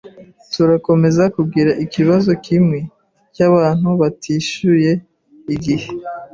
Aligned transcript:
Turakomeza 0.53 1.23
kugira 1.35 1.71
ikibazo 1.83 2.31
kimwe 2.45 2.79
cyabantu 3.35 3.89
batishyuye 4.01 4.91
igihe. 5.53 5.87